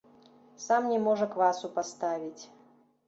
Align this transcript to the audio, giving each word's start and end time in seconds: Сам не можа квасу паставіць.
Сам 0.65 0.87
не 0.93 0.97
можа 1.07 1.27
квасу 1.35 1.73
паставіць. 1.79 2.43